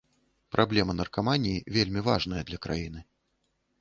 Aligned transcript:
Праблема 0.55 0.95
наркаманіі 1.01 1.61
вельмі 1.75 2.05
важная 2.11 2.43
для 2.49 2.57
краіны. 2.65 2.99